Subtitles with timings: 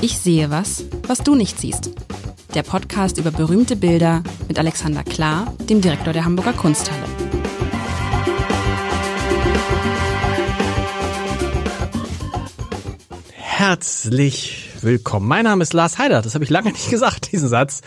[0.00, 1.90] Ich sehe was, was du nicht siehst.
[2.54, 7.02] Der Podcast über berühmte Bilder mit Alexander Klar, dem Direktor der Hamburger Kunsthalle.
[13.32, 15.26] Herzlich willkommen.
[15.26, 16.22] Mein Name ist Lars Heider.
[16.22, 17.80] Das habe ich lange nicht gesagt, diesen Satz.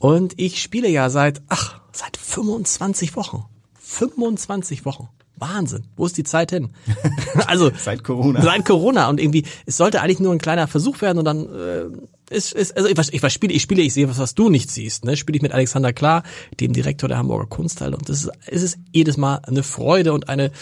[0.00, 3.44] Und ich spiele ja seit, ach, seit 25 Wochen.
[3.78, 5.08] 25 Wochen.
[5.42, 5.84] Wahnsinn.
[5.96, 6.70] Wo ist die Zeit hin?
[7.46, 8.40] also seit Corona.
[8.40, 12.34] Seit Corona und irgendwie es sollte eigentlich nur ein kleiner Versuch werden und dann äh,
[12.34, 14.70] ist, ist also ich, ich, ich spiele ich spiele ich sehe was was du nicht
[14.70, 15.16] siehst, ne?
[15.16, 16.22] Spiele ich mit Alexander Klar,
[16.60, 20.28] dem Direktor der Hamburger Kunsthalle und das ist es ist jedes Mal eine Freude und
[20.28, 20.52] eine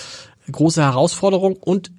[0.50, 1.92] große Herausforderung und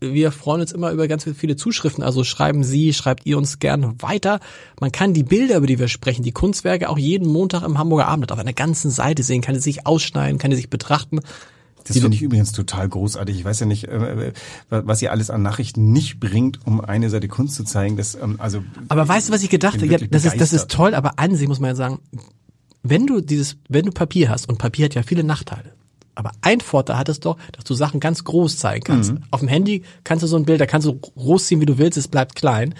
[0.00, 2.02] wir freuen uns immer über ganz viele Zuschriften.
[2.02, 4.40] Also schreiben Sie, schreibt ihr uns gern weiter.
[4.80, 8.08] Man kann die Bilder, über die wir sprechen, die Kunstwerke auch jeden Montag im Hamburger
[8.08, 11.20] Abend auf einer ganzen Seite sehen, kann sie sich ausschneiden, kann sie sich betrachten.
[11.84, 13.36] Das finde ich übrigens total großartig.
[13.38, 14.32] Ich weiß ja nicht, äh, äh,
[14.68, 17.96] was ihr alles an Nachrichten nicht bringt, um eine Seite Kunst zu zeigen.
[17.96, 19.86] Das, ähm, also, aber weißt du, was ich gedacht habe?
[19.86, 22.00] Ja, das, ist, das ist toll, aber an sich muss man ja sagen,
[22.82, 25.74] wenn du dieses, wenn du Papier hast, und Papier hat ja viele Nachteile,
[26.14, 29.12] aber ein Vorteil hat es doch, dass du Sachen ganz groß zeigen kannst.
[29.12, 29.22] Mhm.
[29.30, 31.78] Auf dem Handy kannst du so ein Bild, da kannst du groß ziehen, wie du
[31.78, 32.74] willst, es bleibt klein.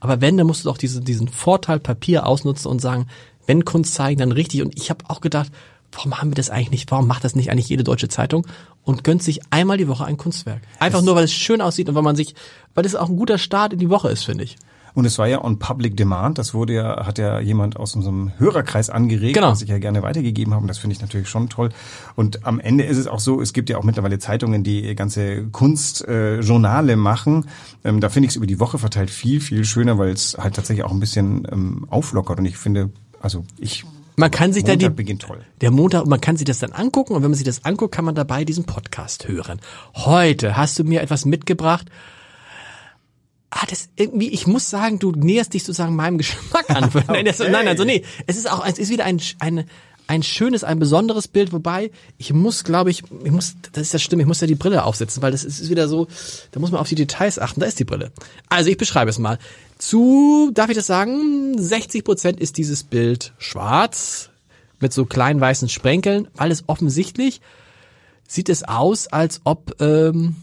[0.00, 3.06] Aber wenn, dann musst du doch diesen, diesen Vorteil Papier ausnutzen und sagen,
[3.46, 4.62] wenn Kunst zeigen, dann richtig.
[4.62, 5.50] Und ich habe auch gedacht,
[5.96, 8.46] warum haben wir das eigentlich nicht, warum macht das nicht eigentlich jede deutsche Zeitung
[8.84, 10.62] und gönnt sich einmal die Woche ein Kunstwerk?
[10.78, 12.34] Einfach es nur, weil es schön aussieht und weil man sich,
[12.74, 14.56] weil es auch ein guter Start in die Woche ist, finde ich.
[14.96, 16.38] Und es war ja on public demand.
[16.38, 19.50] Das wurde ja, hat ja jemand aus unserem Hörerkreis angeregt, genau.
[19.50, 20.62] was ich ja gerne weitergegeben habe.
[20.62, 21.68] Und das finde ich natürlich schon toll.
[22.14, 25.48] Und am Ende ist es auch so, es gibt ja auch mittlerweile Zeitungen, die ganze
[25.48, 27.44] Kunstjournale äh, machen.
[27.84, 30.54] Ähm, da finde ich es über die Woche verteilt viel, viel schöner, weil es halt
[30.54, 32.38] tatsächlich auch ein bisschen ähm, auflockert.
[32.38, 32.88] Und ich finde,
[33.20, 33.84] also ich
[34.16, 35.40] man kann sich Montag da die, beginnt toll.
[35.60, 38.04] Der Montag, man kann sich das dann angucken und wenn man sich das anguckt, kann
[38.04, 39.60] man dabei diesen Podcast hören.
[39.94, 41.86] Heute hast du mir etwas mitgebracht.
[43.50, 46.84] Ah, das irgendwie, ich muss sagen, du näherst dich sozusagen meinem Geschmack an.
[46.84, 47.04] okay.
[47.08, 49.66] nein, das, nein, also nee, es ist auch, es ist wieder ein, eine,
[50.06, 54.02] ein schönes, ein besonderes Bild, wobei ich muss, glaube ich, ich muss, das ist das
[54.02, 56.06] Stimme, ich muss ja die Brille aufsetzen, weil das ist wieder so,
[56.52, 58.12] da muss man auf die Details achten, da ist die Brille.
[58.48, 59.38] Also ich beschreibe es mal.
[59.78, 64.30] Zu, darf ich das sagen, 60 Prozent ist dieses Bild schwarz
[64.80, 67.40] mit so kleinen weißen Sprenkeln, weil es offensichtlich
[68.28, 70.36] sieht es aus, als ob ähm,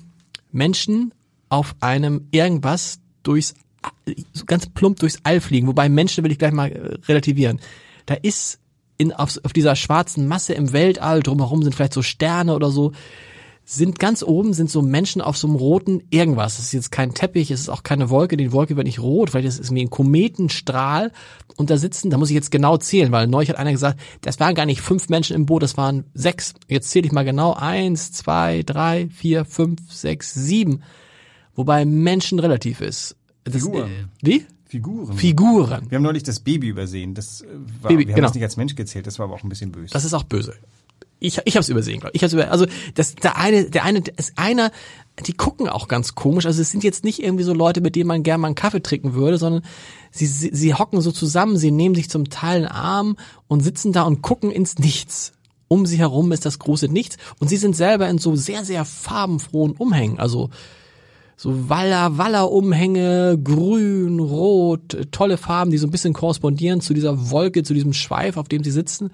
[0.52, 1.14] Menschen
[1.50, 3.56] auf einem irgendwas durchs
[4.46, 5.68] ganz plump durchs All fliegen.
[5.68, 7.60] Wobei Menschen will ich gleich mal äh, relativieren.
[8.06, 8.60] Da ist
[9.04, 12.94] in, auf, auf dieser schwarzen Masse im Weltall, drumherum sind vielleicht so Sterne oder so,
[13.66, 16.58] sind ganz oben sind so Menschen auf so einem roten irgendwas.
[16.58, 19.30] Das ist jetzt kein Teppich, es ist auch keine Wolke, die Wolke wird nicht rot,
[19.30, 21.12] vielleicht ist es wie ein Kometenstrahl
[21.56, 24.40] und da sitzen, da muss ich jetzt genau zählen, weil neulich hat einer gesagt, das
[24.40, 26.56] waren gar nicht fünf Menschen im Boot, das waren sechs.
[26.68, 30.82] Jetzt zähle ich mal genau, eins, zwei, drei, vier, fünf, sechs, sieben.
[31.56, 33.16] Wobei Menschen relativ ist.
[33.44, 33.66] Das.
[33.66, 33.86] Äh,
[34.22, 34.46] wie?
[34.74, 35.16] Figuren.
[35.16, 35.86] Figuren.
[35.88, 37.14] Wir haben neulich das Baby übersehen.
[37.14, 37.46] Das äh,
[37.82, 38.28] war, Baby, wir haben genau.
[38.28, 39.94] das nicht als Mensch gezählt, das war aber auch ein bisschen böse.
[39.94, 40.56] Das ist auch böse.
[41.20, 42.16] Ich, ich habe es übersehen, glaube ich.
[42.16, 44.72] ich hab's über, also das, der eine, der eine ist einer,
[45.28, 46.48] die gucken auch ganz komisch.
[46.48, 48.82] Also es sind jetzt nicht irgendwie so Leute, mit denen man gerne mal einen Kaffee
[48.82, 49.64] trinken würde, sondern
[50.10, 53.16] sie, sie, sie hocken so zusammen, sie nehmen sich zum Teil einen Arm
[53.48, 55.34] und sitzen da und gucken ins Nichts.
[55.68, 58.86] Um sie herum ist das große Nichts und sie sind selber in so sehr, sehr
[58.86, 60.18] farbenfrohen Umhängen.
[60.18, 60.50] Also
[61.36, 67.64] so Waller, Waller-Umhänge, grün, rot, tolle Farben, die so ein bisschen korrespondieren zu dieser Wolke,
[67.64, 69.12] zu diesem Schweif, auf dem sie sitzen.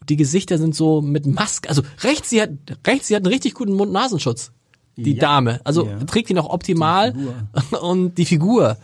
[0.00, 2.50] Und die Gesichter sind so mit Maske, also rechts, sie hat,
[2.86, 4.52] rechts, sie hat einen richtig guten Mund-Nasenschutz.
[4.96, 5.60] Die ja, Dame.
[5.62, 5.98] Also ja.
[6.04, 8.78] trägt die noch optimal die und die Figur.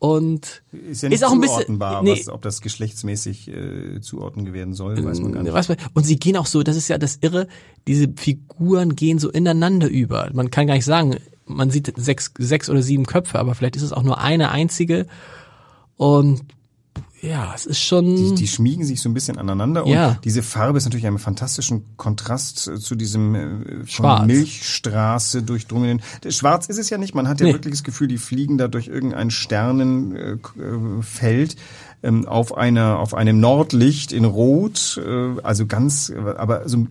[0.00, 4.54] Und ist, ja nicht ist auch ein bisschen nee, was, ob das geschlechtsmäßig äh, zuordnen
[4.54, 5.52] werden soll, weiß man gar nicht.
[5.52, 7.48] Weiß und sie gehen auch so, das ist ja das Irre,
[7.86, 10.30] diese Figuren gehen so ineinander über.
[10.32, 11.16] Man kann gar nicht sagen,
[11.56, 15.06] man sieht sechs, sechs oder sieben Köpfe, aber vielleicht ist es auch nur eine einzige.
[15.96, 16.44] Und
[17.22, 18.16] ja, es ist schon.
[18.16, 20.16] Die, die schmiegen sich so ein bisschen aneinander und ja.
[20.24, 26.00] diese Farbe ist natürlich einen fantastischen Kontrast zu diesem äh, von Milchstraße durchdrungenen.
[26.28, 27.52] Schwarz ist es ja nicht, man hat ja nee.
[27.52, 31.58] wirklich das Gefühl, die fliegen da durch irgendein Sternenfeld äh,
[32.02, 36.86] ähm, auf einer auf einem Nordlicht in Rot, äh, also ganz, aber so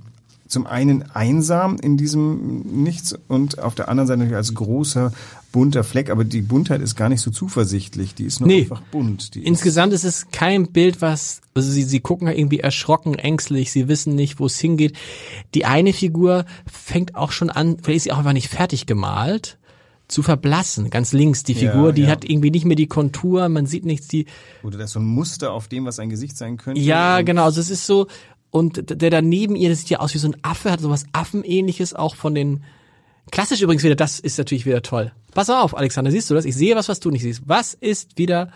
[0.50, 5.14] zum einen einsam in diesem Nichts und auf der anderen Seite natürlich als großer
[5.52, 8.62] bunter Fleck, aber die Buntheit ist gar nicht so zuversichtlich, die ist nur nee.
[8.62, 9.36] einfach bunt.
[9.36, 13.88] Insgesamt ist, ist es kein Bild, was, also sie, sie gucken irgendwie erschrocken, ängstlich, sie
[13.88, 14.98] wissen nicht, wo es hingeht.
[15.54, 19.60] Die eine Figur fängt auch schon an, vielleicht ist sie auch einfach nicht fertig gemalt,
[20.08, 20.90] zu verblassen.
[20.90, 22.08] Ganz links die Figur, ja, die ja.
[22.10, 24.26] hat irgendwie nicht mehr die Kontur, man sieht nichts, die.
[24.64, 26.82] Oder da ist so ein Muster auf dem, was ein Gesicht sein könnte.
[26.82, 28.08] Ja, genau, also es ist so,
[28.52, 31.06] und der da neben ihr, das sieht ja aus wie so ein Affe, hat sowas
[31.12, 32.64] Affenähnliches auch von den,
[33.32, 35.12] klassisch übrigens wieder, das ist natürlich wieder toll.
[35.34, 36.46] Pass auf, Alexander, siehst du das?
[36.46, 37.44] Ich sehe was, was du nicht siehst.
[37.46, 38.52] Was ist wieder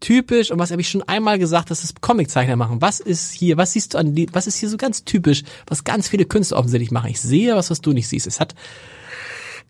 [0.00, 2.80] typisch und was habe ich schon einmal gesagt, dass es Comiczeichner machen.
[2.80, 6.08] Was ist hier, was siehst du an, was ist hier so ganz typisch, was ganz
[6.08, 7.10] viele Künstler offensichtlich machen?
[7.10, 8.26] Ich sehe was, was du nicht siehst.
[8.26, 8.54] Es hat,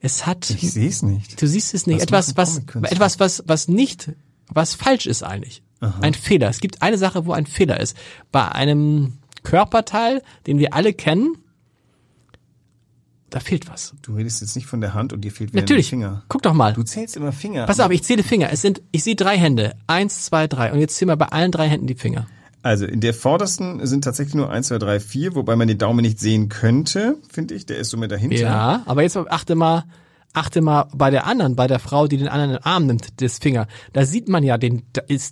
[0.00, 0.50] es hat.
[0.50, 1.40] Ich sehe es nicht.
[1.40, 2.00] Du siehst es nicht.
[2.12, 2.58] Was etwas, was,
[2.90, 4.12] etwas, was, was nicht,
[4.48, 5.62] was falsch ist eigentlich.
[5.80, 6.00] Aha.
[6.00, 6.48] Ein Fehler.
[6.48, 7.96] Es gibt eine Sache, wo ein Fehler ist.
[8.32, 11.36] Bei einem Körperteil, den wir alle kennen,
[13.30, 13.94] da fehlt was.
[14.02, 15.88] Du redest jetzt nicht von der Hand und dir fehlt wieder Natürlich.
[15.88, 16.22] ein Finger.
[16.28, 16.72] Guck doch mal.
[16.72, 17.66] Du zählst immer Finger.
[17.66, 18.50] Pass auf, ich zähle Finger.
[18.50, 19.74] Es sind, ich sehe drei Hände.
[19.86, 20.72] Eins, zwei, drei.
[20.72, 22.26] Und jetzt zähl mal bei allen drei Händen die Finger.
[22.62, 26.00] Also in der vordersten sind tatsächlich nur eins, zwei, drei, vier, wobei man den Daumen
[26.00, 27.66] nicht sehen könnte, finde ich.
[27.66, 28.36] Der ist so mit dahinter.
[28.36, 29.84] Ja, aber jetzt achte mal,
[30.38, 33.20] achte mal bei der anderen, bei der Frau, die den anderen in den Arm nimmt,
[33.20, 33.66] das Finger.
[33.92, 34.82] Da sieht man ja den,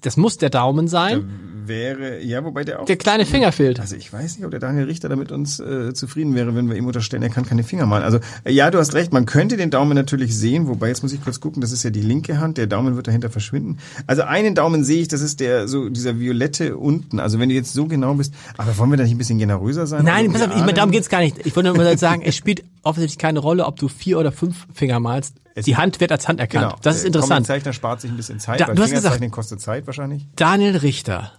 [0.03, 1.23] das muss der Daumen sein.
[1.23, 2.87] Da wäre, ja, wobei der auch.
[2.87, 3.81] Der kleine Finger fehlt.
[3.81, 6.77] Also ich weiß nicht, ob der Daniel Richter damit uns äh, zufrieden wäre, wenn wir
[6.77, 8.05] ihm unterstellen, er kann keine Finger malen.
[8.05, 11.13] Also äh, ja, du hast recht, man könnte den Daumen natürlich sehen, wobei jetzt muss
[11.13, 13.79] ich kurz gucken, das ist ja die linke Hand, der Daumen wird dahinter verschwinden.
[14.07, 17.21] Also einen Daumen sehe ich, das ist der so dieser violette unten.
[17.21, 19.87] Also wenn du jetzt so genau bist, aber wollen wir da nicht ein bisschen generöser
[19.87, 20.05] sein?
[20.05, 21.45] Nein, pass auf, ich, darum geht's gar nicht.
[21.45, 25.01] Ich wollte nur sagen, es spielt offensichtlich keine Rolle, ob du vier oder fünf Finger
[25.01, 25.35] malst.
[25.65, 26.67] Die Hand wird als Hand erkannt.
[26.71, 26.79] Genau.
[26.83, 27.49] Das ist interessant.
[27.49, 30.27] Der Zeichner spart sich ein bisschen Zeit, da, du hast gesagt, kostet Zeit wahrscheinlich.
[30.37, 31.33] Daniel Richter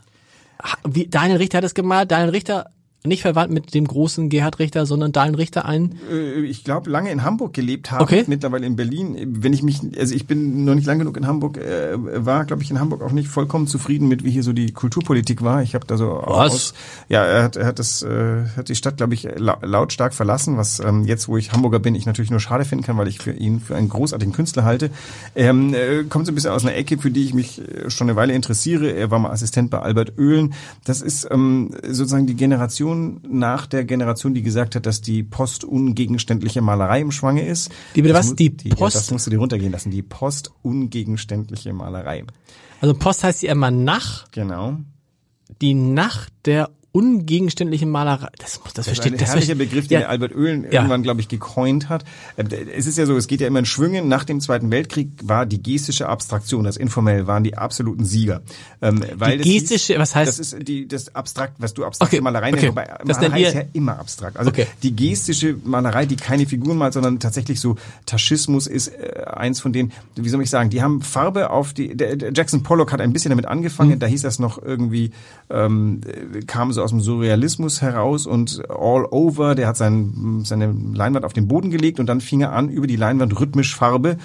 [0.88, 2.12] wie, Daniel Richter hat es gemalt.
[2.12, 2.72] Daniel Richter
[3.06, 5.98] nicht verwandt mit dem großen Gerhard Richter, sondern Dahlen Richter ein?
[6.12, 8.24] Äh, ich glaube, lange in Hamburg gelebt habe, okay.
[8.28, 9.16] mittlerweile in Berlin.
[9.42, 12.64] Wenn ich mich, also ich bin noch nicht lang genug in Hamburg, äh, war, glaube
[12.64, 15.62] ich, in Hamburg auch nicht vollkommen zufrieden mit, wie hier so die Kulturpolitik war.
[15.62, 16.54] Ich habe da so was?
[16.54, 16.74] Aus,
[17.08, 20.80] ja, er hat, er hat das, äh, hat die Stadt, glaube ich, lautstark verlassen, was
[20.80, 23.32] ähm, jetzt, wo ich Hamburger bin, ich natürlich nur schade finden kann, weil ich für
[23.32, 24.90] ihn für einen großartigen Künstler halte.
[25.36, 28.10] Ähm, äh, kommt so ein bisschen aus einer Ecke, für die ich mich äh, schon
[28.10, 28.92] eine Weile interessiere.
[28.92, 30.54] Er war mal Assistent bei Albert Oehlen.
[30.84, 36.62] Das ist ähm, sozusagen die Generation nach der Generation, die gesagt hat, dass die postungegenständliche
[36.62, 37.72] Malerei im Schwange ist.
[37.96, 38.36] Die bitte was?
[38.36, 38.96] Die, die Post?
[38.96, 39.92] Ja, das musst du dir runtergehen lassen.
[39.92, 42.24] Die postungegenständliche Malerei.
[42.82, 44.30] Also Post heißt ja immer nach.
[44.32, 44.78] Genau.
[45.62, 48.30] Die Nacht der ungegenständlichen Malerei.
[48.40, 50.08] Das, das, das versteht das ist ein herrlicher Begriff, den ja.
[50.08, 50.72] Albert Oehlen ja.
[50.72, 52.04] irgendwann, glaube ich, gecoint hat.
[52.38, 52.46] Äh,
[52.76, 54.08] es ist ja so, es geht ja immer in Schwüngen.
[54.08, 58.42] Nach dem Zweiten Weltkrieg war die gestische Abstraktion, das informell, waren die absoluten Sieger.
[58.82, 60.28] Ähm, weil die gestische, hieß, was heißt?
[60.28, 62.24] Das ist die, das abstrakt, was du abstrakte okay.
[62.24, 62.62] Malerei okay.
[62.62, 64.38] nennst, wobei das Malerei ist ja immer abstrakt.
[64.38, 64.66] Also okay.
[64.82, 67.76] die gestische Malerei, die keine Figuren malt, sondern tatsächlich so
[68.08, 71.96] Taschismus ist äh, eins von denen, wie soll ich sagen, die haben Farbe auf die,
[71.96, 74.00] der, der Jackson Pollock hat ein bisschen damit angefangen, mhm.
[74.00, 75.12] da hieß das noch irgendwie,
[75.52, 76.02] ähm,
[76.48, 81.34] kam so aus dem Surrealismus heraus und all over, der hat sein, seine Leinwand auf
[81.34, 84.16] den Boden gelegt und dann fing er an, über die Leinwand rhythmisch Farbe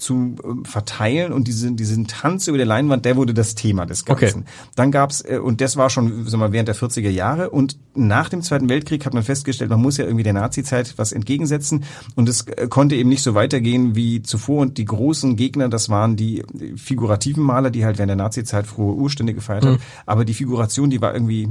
[0.00, 4.04] zu äh, verteilen und diesen, diesen Tanz über der Leinwand, der wurde das Thema des
[4.04, 4.40] Ganzen.
[4.40, 4.50] Okay.
[4.74, 8.28] Dann gab's äh, und das war schon sagen wir während der 40er Jahre und nach
[8.28, 11.84] dem Zweiten Weltkrieg hat man festgestellt, man muss ja irgendwie der Nazizeit was entgegensetzen
[12.16, 15.88] und es äh, konnte eben nicht so weitergehen wie zuvor und die großen Gegner, das
[15.88, 16.42] waren die
[16.76, 19.80] figurativen Maler, die halt während der Nazizeit frohe Urstände gefeiert haben, mhm.
[20.06, 21.48] aber die Figuration, die war irgendwie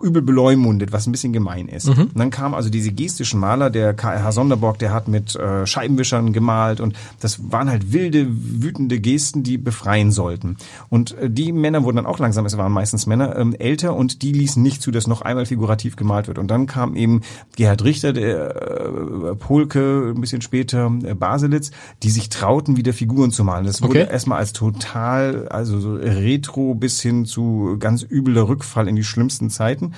[0.00, 1.86] übel beleumundet, was ein bisschen gemein ist.
[1.86, 2.04] Mhm.
[2.04, 6.32] Und dann kam also diese gestischen Maler, der KRH Sonderborg, der hat mit äh, Scheibenwischern
[6.32, 10.56] gemalt und das waren halt wilde, wütende Gesten, die befreien sollten.
[10.88, 14.22] Und äh, die Männer wurden dann auch langsam, es waren meistens Männer, ähm, älter und
[14.22, 16.38] die ließen nicht zu, dass noch einmal figurativ gemalt wird.
[16.38, 17.22] Und dann kam eben
[17.56, 21.70] Gerhard Richter, der äh, Polke, ein bisschen später äh, Baselitz,
[22.02, 23.66] die sich trauten, wieder Figuren zu malen.
[23.66, 24.12] Das wurde okay.
[24.12, 29.47] erstmal als total, also so retro bis hin zu ganz übler Rückfall in die schlimmsten
[29.48, 29.94] besten Zeiten.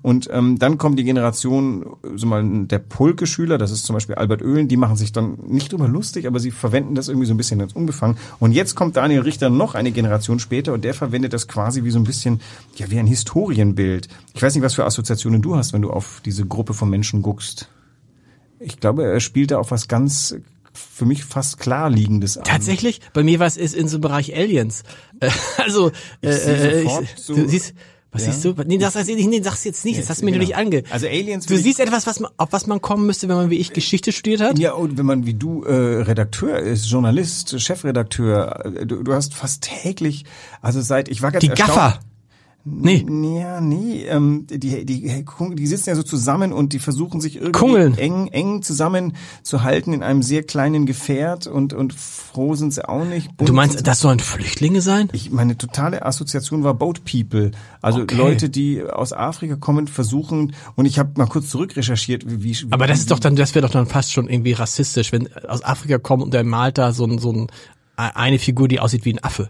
[0.00, 4.42] Und ähm, dann kommt die Generation so mal der Pulke-Schüler, das ist zum Beispiel Albert
[4.42, 7.36] Oehlen, die machen sich dann nicht drüber lustig, aber sie verwenden das irgendwie so ein
[7.36, 8.16] bisschen als unbefangen.
[8.38, 11.90] Und jetzt kommt Daniel Richter noch eine Generation später und der verwendet das quasi wie
[11.90, 12.40] so ein bisschen,
[12.76, 14.08] ja, wie ein Historienbild.
[14.34, 17.22] Ich weiß nicht, was für Assoziationen du hast, wenn du auf diese Gruppe von Menschen
[17.22, 17.68] guckst.
[18.58, 20.36] Ich glaube, er spielt da auf was ganz
[20.72, 22.44] für mich fast klar liegendes an.
[22.44, 23.00] Tatsächlich?
[23.12, 24.84] Bei mir war es in so einem Bereich Aliens.
[25.58, 25.90] also,
[26.20, 27.74] ich äh, ich, so du siehst,
[28.12, 28.32] was ja?
[28.32, 28.54] siehst du?
[28.66, 29.98] Nee, das, nee, sag's jetzt nicht.
[29.98, 30.44] Das hast du mir genau.
[30.44, 30.82] nicht ange.
[30.90, 31.46] Also Aliens.
[31.46, 34.12] Du siehst etwas, was man, auf was man kommen müsste, wenn man wie ich Geschichte
[34.12, 34.58] studiert hat?
[34.58, 39.34] Ja, und wenn man wie du äh, Redakteur ist, Journalist, Chefredakteur, äh, du, du hast
[39.34, 40.26] fast täglich,
[40.60, 42.00] also seit ich war ganz Die Gaffer.
[42.64, 43.04] Nee.
[43.40, 47.58] Ja, nee, ähm, die, die, die sitzen ja so zusammen und die versuchen sich irgendwie
[47.58, 47.98] Kungeln.
[47.98, 52.88] eng, eng zusammen zu halten in einem sehr kleinen Gefährt und, und froh sind sie
[52.88, 53.36] auch nicht.
[53.36, 55.08] Bunt du meinst, das sollen Flüchtlinge sein?
[55.12, 57.50] Ich, meine totale Assoziation war Boat People.
[57.80, 58.14] Also okay.
[58.14, 62.86] Leute, die aus Afrika kommen, versuchen, und ich habe mal kurz zurückrecherchiert, wie, wie Aber
[62.86, 65.98] das ist doch dann, das wäre doch dann fast schon irgendwie rassistisch, wenn aus Afrika
[65.98, 67.48] kommen und der malt da so ein, so ein,
[67.96, 69.48] eine Figur, die aussieht wie ein Affe.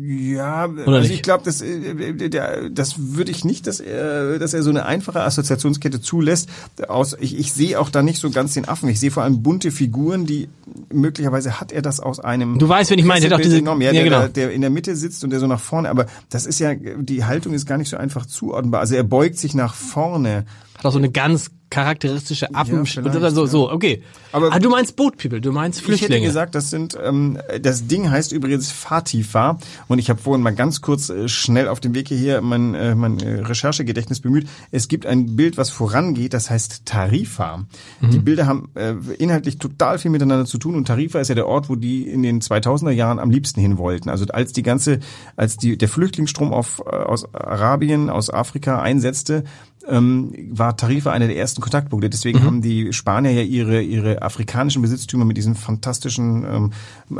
[0.00, 1.12] Ja, Oder also nicht?
[1.12, 5.22] ich glaube, das, äh, das würde ich nicht, dass er, dass er so eine einfache
[5.22, 6.48] Assoziationskette zulässt.
[6.88, 8.88] Aus, ich, ich sehe auch da nicht so ganz den Affen.
[8.88, 10.48] Ich sehe vor allem bunte Figuren, die
[10.92, 12.58] möglicherweise hat er das aus einem.
[12.58, 13.82] Du weißt, wenn ich meine, der, diese, genommen.
[13.82, 14.28] Ja, ja, der, genau.
[14.28, 15.90] der in der Mitte sitzt und der so nach vorne.
[15.90, 18.80] Aber das ist ja, die Haltung ist gar nicht so einfach zuordnenbar.
[18.80, 20.46] Also er beugt sich nach vorne.
[20.78, 24.00] Hat auch so eine ganz charakteristische Affen ja, oder so, so, okay.
[24.30, 26.14] Aber ah, du meinst Boat People, du meinst Flüchtlinge.
[26.14, 30.40] Ich hätte gesagt, das sind, ähm, das Ding heißt übrigens Fatifa und ich habe vorhin
[30.40, 34.46] mal ganz kurz äh, schnell auf dem Weg hierher mein, äh, mein äh, Recherchegedächtnis bemüht.
[34.70, 37.64] Es gibt ein Bild, was vorangeht, das heißt Tarifa.
[38.00, 38.10] Mhm.
[38.12, 41.48] Die Bilder haben äh, inhaltlich total viel miteinander zu tun und Tarifa ist ja der
[41.48, 44.10] Ort, wo die in den 2000er Jahren am liebsten hin wollten.
[44.10, 45.00] Also als die ganze,
[45.34, 49.42] als die, der Flüchtlingsstrom auf, äh, aus Arabien, aus Afrika einsetzte,
[49.88, 52.08] ähm, war Tarifa einer der ersten Kontaktpunkte.
[52.08, 52.44] Deswegen mhm.
[52.44, 56.72] haben die Spanier ja ihre, ihre afrikanischen Besitztümer mit diesen fantastischen ähm,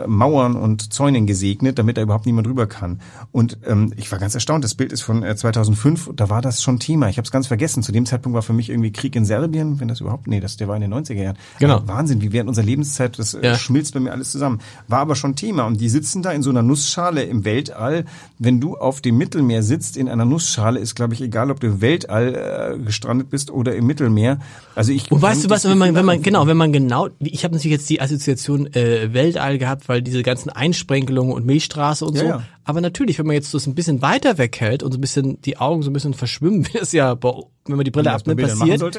[0.07, 3.01] Mauern und Zäunen gesegnet, damit da überhaupt niemand rüber kann.
[3.33, 6.63] Und ähm, ich war ganz erstaunt, das Bild ist von äh, 2005, da war das
[6.63, 7.09] schon Thema.
[7.09, 7.83] Ich habe es ganz vergessen.
[7.83, 10.57] Zu dem Zeitpunkt war für mich irgendwie Krieg in Serbien, wenn das überhaupt, nee, das,
[10.57, 11.39] der war in den 90er Jahren.
[11.59, 11.77] Genau.
[11.77, 13.55] Aber Wahnsinn, wie während unserer Lebenszeit, das äh, ja.
[13.57, 14.61] schmilzt bei mir alles zusammen.
[14.89, 15.67] War aber schon Thema.
[15.67, 18.05] Und die sitzen da in so einer Nussschale im Weltall.
[18.39, 21.67] Wenn du auf dem Mittelmeer sitzt in einer Nussschale, ist, glaube ich, egal, ob du
[21.67, 24.39] im Weltall äh, gestrandet bist oder im Mittelmeer.
[24.75, 27.45] Also ich und weißt du was, wenn man, wenn man genau, wenn man genau, ich
[27.45, 32.17] habe natürlich jetzt die Assoziation äh, Weltall gehabt, weil diese ganzen Einsprenkelungen und Milchstraße und
[32.17, 32.27] ja, so.
[32.27, 32.43] Ja.
[32.65, 35.59] Aber natürlich, wenn man jetzt das ein bisschen weiter weghält und so ein bisschen die
[35.59, 38.99] Augen so ein bisschen verschwimmen, wie es ja, wenn man die Brille abnimmt, passiert.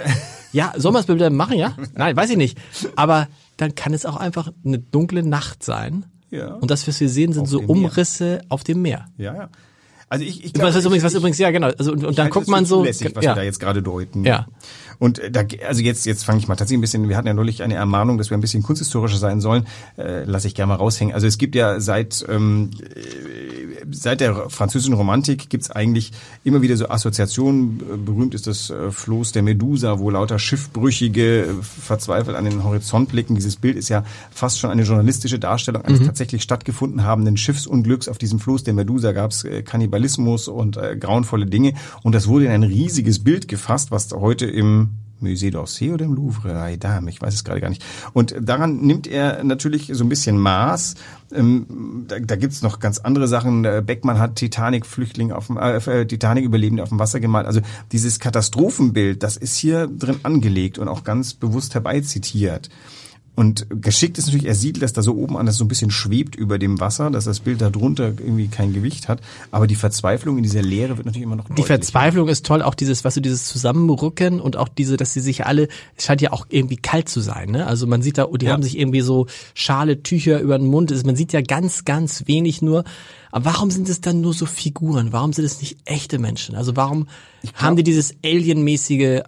[0.52, 1.76] Ja, soll man es Bilder machen, ja?
[1.96, 2.58] Nein, weiß ich nicht.
[2.96, 6.06] Aber dann kann es auch einfach eine dunkle Nacht sein.
[6.32, 6.56] Ja.
[6.56, 8.42] Und das, was wir sehen, sind auf so Umrisse Meer.
[8.50, 9.06] auf dem Meer.
[9.18, 9.50] Ja, ja.
[10.08, 11.68] Also ich, ich glaube, was, übrigens, was ich, übrigens, ja genau.
[11.78, 13.10] Also und, und dann guckt man so, was ja.
[13.16, 14.24] wir da jetzt gerade deuten.
[14.24, 14.46] Ja.
[15.00, 17.10] Und äh, da, also jetzt, jetzt fange ich mal tatsächlich ein bisschen.
[17.10, 19.66] Wir hatten ja neulich eine Ermahnung, dass wir ein bisschen kunsthistorischer sein sollen.
[19.98, 21.14] Äh, Lass ich gerne mal raushängen.
[21.14, 22.70] Also es gibt ja seit ähm,
[23.92, 26.12] seit der französischen Romantik gibt's eigentlich
[26.44, 28.06] immer wieder so Assoziationen.
[28.06, 33.10] Berühmt ist das äh, Floß der Medusa, wo lauter Schiffbrüchige äh, verzweifelt an den Horizont
[33.10, 33.36] blicken.
[33.36, 36.06] Dieses Bild ist ja fast schon eine journalistische Darstellung eines mhm.
[36.06, 38.08] tatsächlich stattgefunden habenden Schiffsunglücks.
[38.08, 41.74] Auf diesem Floß der Medusa gab's äh, Kannibalismus und äh, grauenvolle Dinge.
[42.04, 44.90] Und das wurde in ein riesiges Bild gefasst, was heute im
[45.22, 47.84] Musée d'Orsay oder im Louvre, ay dame, ich weiß es gerade gar nicht.
[48.14, 50.96] Und daran nimmt er natürlich so ein bisschen Maß.
[51.34, 53.64] Ähm, da, da gibt's noch ganz andere Sachen.
[53.86, 57.48] Beckmann hat Titanic-Flüchtling auf dem äh, äh, Titanic-Überlebende auf dem Wasser gemalt.
[57.48, 62.70] Also dieses Katastrophenbild, das ist hier drin angelegt und auch ganz bewusst herbeizitiert.
[63.36, 65.68] Und geschickt ist natürlich, er sieht das da so oben an, dass es so ein
[65.68, 69.20] bisschen schwebt über dem Wasser, dass das Bild da drunter irgendwie kein Gewicht hat.
[69.52, 72.76] Aber die Verzweiflung in dieser Leere wird natürlich immer noch Die Verzweiflung ist toll, auch
[72.76, 76.32] dieses, was du, dieses Zusammenrücken und auch diese, dass sie sich alle, es scheint ja
[76.32, 77.68] auch irgendwie kalt zu sein, ne?
[77.68, 78.54] Also man sieht da, die ja.
[78.54, 80.92] haben sich irgendwie so Schale, Tücher über den Mund.
[81.06, 82.86] Man sieht ja ganz, ganz wenig nur.
[83.32, 85.12] Aber warum sind es dann nur so Figuren?
[85.12, 86.56] Warum sind es nicht echte Menschen?
[86.56, 87.08] Also warum
[87.42, 89.24] glaub, haben die dieses alienmäßige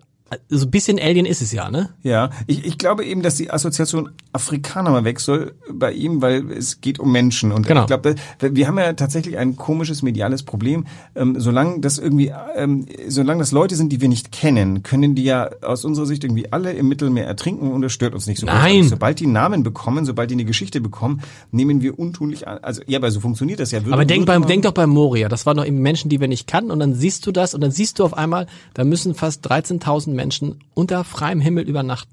[0.50, 1.90] so ein bisschen Alien ist es ja, ne?
[2.04, 6.51] Ja, ich, ich glaube eben, dass die Assoziation Afrikaner mal weg soll bei ihm, weil
[6.51, 7.51] es geht um Menschen.
[7.51, 7.82] Und genau.
[7.82, 10.86] ich glaube, wir haben ja tatsächlich ein komisches mediales Problem.
[11.15, 15.24] Ähm, solange das irgendwie, ähm, solange das Leute sind, die wir nicht kennen, können die
[15.24, 18.46] ja aus unserer Sicht irgendwie alle im Mittelmeer ertrinken und es stört uns nicht so.
[18.46, 18.82] Nein.
[18.82, 18.89] Gut.
[18.89, 22.60] Sobald die Namen bekommen, sobald die eine Geschichte bekommen, nehmen wir untunlich an.
[22.62, 23.84] Also ja, aber so funktioniert das ja.
[23.84, 25.29] Würde, aber denk, beim, denk doch bei Moria.
[25.29, 26.72] Das waren doch eben Menschen, die wir nicht kannten.
[26.72, 30.12] Und dann siehst du das und dann siehst du auf einmal, da müssen fast 13.000
[30.12, 32.12] Menschen unter freiem Himmel übernachten.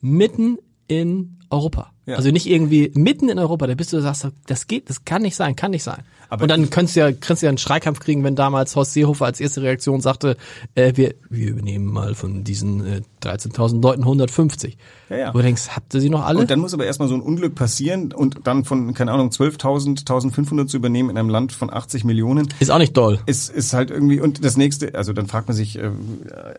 [0.00, 1.93] Mitten in Europa.
[2.06, 2.16] Ja.
[2.16, 5.36] Also nicht irgendwie mitten in Europa, da bist du, sagst, das geht, das kann nicht
[5.36, 6.02] sein, kann nicht sein.
[6.28, 8.92] Aber und dann könntest du ja, könntest du ja einen Schreikampf kriegen, wenn damals Horst
[8.92, 10.36] Seehofer als erste Reaktion sagte,
[10.74, 14.76] äh, wir, wir übernehmen mal von diesen äh, 13.000 Leuten 150.
[15.10, 15.34] Ja, ja.
[15.34, 16.40] Wo du denkst, habt ihr sie noch alle?
[16.40, 20.04] Und dann muss aber erstmal so ein Unglück passieren und dann von, keine Ahnung, 12.000,
[20.06, 22.48] 1.500 zu übernehmen in einem Land von 80 Millionen.
[22.58, 23.20] Ist auch nicht doll.
[23.26, 25.90] Ist, ist halt irgendwie, und das nächste, also dann fragt man sich, äh,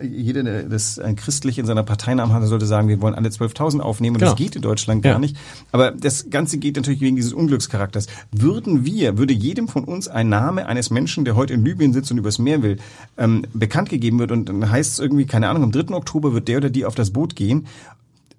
[0.01, 3.79] jeder, der das ein christlich in seiner Parteinamen hat, sollte sagen, wir wollen alle 12.000
[3.79, 4.31] aufnehmen und genau.
[4.31, 5.19] das geht in Deutschland gar ja.
[5.19, 5.34] nicht.
[5.71, 8.07] Aber das Ganze geht natürlich wegen dieses Unglückscharakters.
[8.31, 12.11] Würden wir, würde jedem von uns ein Name eines Menschen, der heute in Libyen sitzt
[12.11, 12.77] und übers Meer will,
[13.17, 15.93] ähm, bekannt gegeben wird und dann heißt es irgendwie, keine Ahnung, am 3.
[15.95, 17.67] Oktober wird der oder die auf das Boot gehen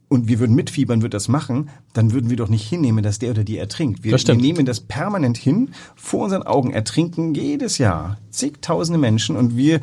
[0.08, 3.30] und wir würden mitfiebern, wird das machen, dann würden wir doch nicht hinnehmen, dass der
[3.30, 4.04] oder die ertrinkt.
[4.04, 9.56] Wir, wir, nehmen das permanent hin, vor unseren Augen ertrinken jedes Jahr zigtausende Menschen und
[9.56, 9.80] wir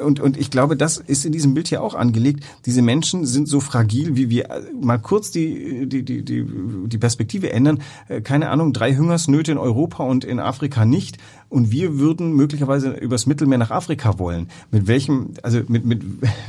[0.00, 2.44] und, und ich glaube, das ist in diesem Bild hier auch angelegt.
[2.66, 4.48] Diese Menschen sind so fragil, wie wir
[4.80, 6.44] mal kurz die, die, die, die,
[6.86, 7.80] die Perspektive ändern.
[8.08, 11.18] Äh, keine Ahnung, drei Hungersnöte in Europa und in Afrika nicht.
[11.50, 14.48] Und wir würden möglicherweise übers Mittelmeer nach Afrika wollen.
[14.70, 16.02] Mit welchem, also mit, mit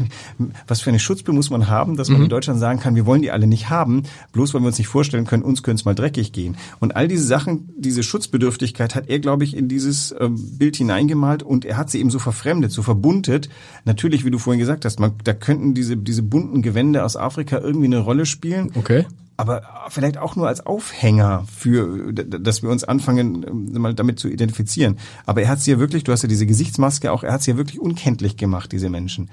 [0.68, 2.26] was für eine Schutzbill muss man haben, dass man mhm.
[2.26, 4.88] in Deutschland sagen kann, wir wollen die alle nicht haben, bloß weil wir uns nicht
[4.88, 6.56] vorstellen können, uns könnte es mal dreckig gehen.
[6.80, 11.44] Und all diese Sachen, diese Schutzbedürftigkeit hat er, glaube ich, in dieses ähm, Bild hineingemalt
[11.44, 13.50] und er hat sie eben so verfremdet, so verbuntet.
[13.86, 17.58] Natürlich, wie du vorhin gesagt hast, man, da könnten diese, diese bunten Gewände aus Afrika
[17.58, 18.72] irgendwie eine Rolle spielen.
[18.76, 19.06] Okay
[19.38, 24.28] aber vielleicht auch nur als Aufhänger für, dass wir uns anfangen, ähm, mal damit zu
[24.28, 25.00] identifizieren.
[25.26, 27.52] Aber er hat sie ja wirklich, du hast ja diese Gesichtsmaske auch, er hat sie
[27.52, 29.30] ja wirklich unkenntlich gemacht, diese Menschen.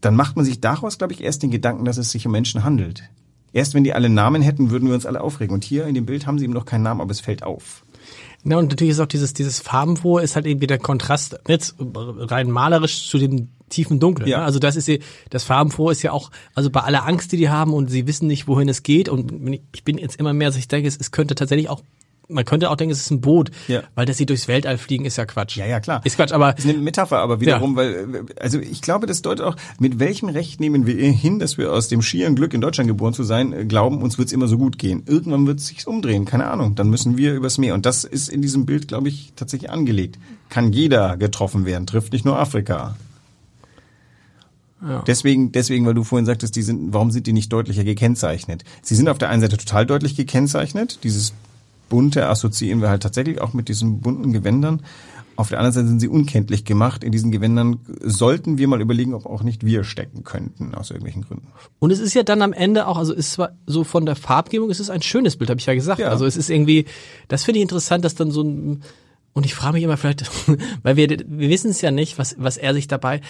[0.00, 2.62] Dann macht man sich daraus, glaube ich, erst den Gedanken, dass es sich um Menschen
[2.62, 3.02] handelt.
[3.52, 5.54] Erst wenn die alle Namen hätten, würden wir uns alle aufregen.
[5.54, 7.84] Und hier in dem Bild haben sie ihm noch keinen Namen, aber es fällt auf.
[8.44, 12.50] Ja, und natürlich ist auch dieses, dieses Farbenfrohe ist halt irgendwie der Kontrast, jetzt rein
[12.50, 14.28] malerisch zu dem tiefen Dunkeln.
[14.28, 14.38] Ja.
[14.38, 14.44] Ne?
[14.44, 14.90] Also das ist
[15.30, 18.26] das Farbenfrohe ist ja auch, also bei aller Angst, die die haben und sie wissen
[18.26, 21.10] nicht, wohin es geht und ich bin jetzt immer mehr, dass ich denke, es, es
[21.10, 21.82] könnte tatsächlich auch
[22.28, 23.82] man könnte auch denken, es ist ein Boot, ja.
[23.94, 25.56] weil dass sie durchs Weltall fliegen, ist ja Quatsch.
[25.56, 26.00] Ja, ja, klar.
[26.04, 26.56] Ist Quatsch, aber.
[26.56, 27.76] Ist eine Metapher, aber wiederum, ja.
[27.76, 31.72] weil, also ich glaube, das deutet auch, mit welchem Recht nehmen wir hin, dass wir
[31.72, 34.58] aus dem schieren Glück in Deutschland geboren zu sein, äh, glauben, uns wird's immer so
[34.58, 35.02] gut gehen.
[35.06, 36.74] Irgendwann wird es sich umdrehen, keine Ahnung.
[36.74, 37.74] Dann müssen wir übers Meer.
[37.74, 40.18] Und das ist in diesem Bild, glaube ich, tatsächlich angelegt.
[40.50, 42.96] Kann jeder getroffen werden, trifft nicht nur Afrika.
[44.80, 45.02] Ja.
[45.06, 48.64] Deswegen, deswegen, weil du vorhin sagtest, die sind, warum sind die nicht deutlicher gekennzeichnet?
[48.82, 51.00] Sie sind auf der einen Seite total deutlich gekennzeichnet.
[51.02, 51.32] Dieses
[51.88, 54.82] bunte assoziieren wir halt tatsächlich auch mit diesen bunten Gewändern.
[55.38, 57.04] Auf der anderen Seite sind sie unkenntlich gemacht.
[57.04, 61.22] In diesen Gewändern sollten wir mal überlegen, ob auch nicht wir stecken könnten, aus irgendwelchen
[61.22, 61.46] Gründen.
[61.78, 64.68] Und es ist ja dann am Ende auch, also ist zwar so von der Farbgebung,
[64.68, 66.00] es ist ein schönes Bild, habe ich ja gesagt.
[66.00, 66.08] Ja.
[66.08, 66.86] Also es ist irgendwie,
[67.28, 68.82] das finde ich interessant, dass dann so ein,
[69.32, 70.28] und ich frage mich immer vielleicht,
[70.82, 73.20] weil wir, wir wissen es ja nicht, was, was er sich dabei,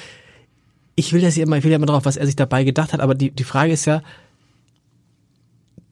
[0.99, 2.93] ich will das ja immer, ich will ja immer drauf, was er sich dabei gedacht
[2.93, 4.03] hat, aber die, die Frage ist ja,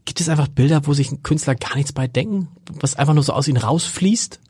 [0.05, 2.49] gibt es einfach Bilder, wo sich ein Künstler gar nichts bei denken,
[2.81, 4.41] was einfach nur so aus ihm rausfließt?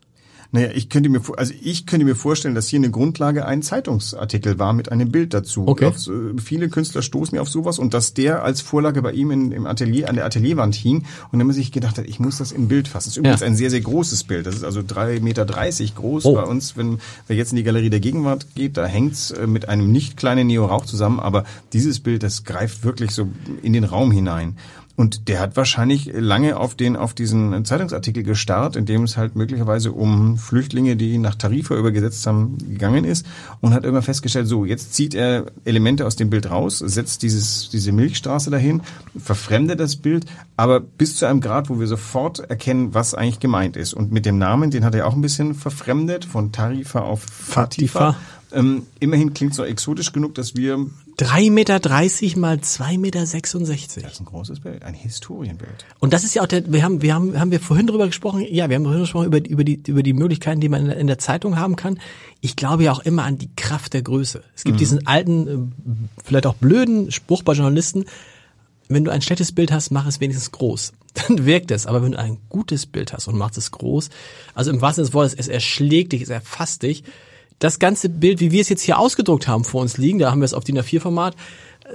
[0.51, 4.59] Naja, ich könnte mir, also ich könnte mir vorstellen, dass hier eine Grundlage ein Zeitungsartikel
[4.59, 5.67] war mit einem Bild dazu.
[5.67, 5.87] Okay.
[5.87, 6.09] Auf,
[6.41, 9.65] viele Künstler stoßen ja auf sowas und dass der als Vorlage bei ihm in, im
[9.65, 12.67] Atelier, an der Atelierwand hing und dann man sich gedacht hat, ich muss das im
[12.67, 13.09] Bild fassen.
[13.09, 13.47] Das ist übrigens ja.
[13.47, 14.45] ein sehr, sehr großes Bild.
[14.45, 16.35] Das ist also drei Meter dreißig groß oh.
[16.35, 16.77] bei uns.
[16.77, 20.17] Wenn wer jetzt in die Galerie der Gegenwart geht, da hängt's äh, mit einem nicht
[20.17, 23.27] kleinen Neo Rauch zusammen, aber dieses Bild, das greift wirklich so
[23.61, 24.57] in den Raum hinein.
[24.97, 29.35] Und der hat wahrscheinlich lange auf den, auf diesen Zeitungsartikel gestarrt, in dem es halt
[29.35, 33.23] möglicherweise um Flüchtlinge, die nach Tarifa übergesetzt haben, gegangen ist
[33.61, 37.69] und hat immer festgestellt, so, jetzt zieht er Elemente aus dem Bild raus, setzt dieses,
[37.69, 38.81] diese Milchstraße dahin,
[39.15, 43.77] verfremdet das Bild, aber bis zu einem Grad, wo wir sofort erkennen, was eigentlich gemeint
[43.77, 43.93] ist.
[43.93, 48.13] Und mit dem Namen, den hat er auch ein bisschen verfremdet, von Tarifa auf Fatifa.
[48.13, 48.19] Fatifa.
[48.51, 50.87] Ähm, immerhin klingt es so exotisch genug, dass wir
[51.19, 51.79] 3,30 Meter
[52.39, 53.19] mal 2,66 Meter.
[53.21, 55.85] Das ist ein großes Bild, ein Historienbild.
[55.99, 58.45] Und das ist ja auch der, wir haben, wir haben, haben wir vorhin drüber gesprochen,
[58.47, 60.97] ja, wir haben vorhin gesprochen über, über die, über die Möglichkeiten, die man in der,
[60.97, 61.99] in der Zeitung haben kann.
[62.41, 64.43] Ich glaube ja auch immer an die Kraft der Größe.
[64.55, 64.79] Es gibt mhm.
[64.79, 68.05] diesen alten, äh, vielleicht auch blöden Spruch bei Journalisten,
[68.87, 70.93] wenn du ein schlechtes Bild hast, mach es wenigstens groß.
[71.13, 71.87] Dann wirkt es.
[71.87, 74.09] Aber wenn du ein gutes Bild hast und machst es groß,
[74.53, 77.03] also im wahrsten Sinne des Wortes, es erschlägt dich, es erfasst dich,
[77.59, 80.41] das ganze Bild, wie wir es jetzt hier ausgedruckt haben, vor uns liegen, da haben
[80.41, 81.35] wir es auf DIN A4-Format,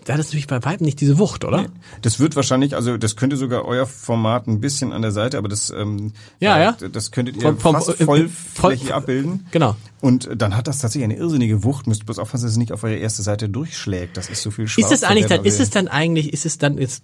[0.04, 1.62] da hat es natürlich bei weitem nicht diese Wucht, oder?
[1.62, 1.68] Nee.
[2.00, 5.48] Das wird wahrscheinlich, also das könnte sogar euer Format ein bisschen an der Seite, aber
[5.48, 6.76] das ähm, ja, ja.
[6.90, 9.46] das könntet ihr vom, fast äh, vollflächig voll, abbilden.
[9.50, 9.76] Genau.
[10.00, 11.86] Und dann hat das tatsächlich eine irrsinnige Wucht.
[11.86, 14.16] Müsst bloß aufpassen, dass es nicht auf eure erste Seite durchschlägt.
[14.16, 14.90] Das ist so viel Schwarz.
[14.90, 17.02] Ist es eigentlich dann, ist es dann eigentlich, ist es dann jetzt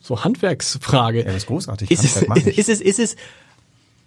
[0.00, 1.20] so Handwerksfrage?
[1.20, 1.90] Ja, das ist großartig.
[1.90, 3.16] Ist es, ist es, ist es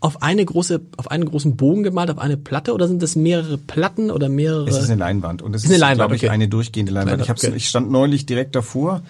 [0.04, 3.58] auf eine große, auf einen großen Bogen gemalt, auf eine Platte oder sind das mehrere
[3.58, 4.68] Platten oder mehrere?
[4.68, 6.30] Es ist eine Leinwand und es ist, ist glaube ich, okay.
[6.30, 7.22] eine durchgehende Leinwand.
[7.22, 7.56] Leinwand ich, okay.
[7.56, 9.02] ich stand neulich direkt davor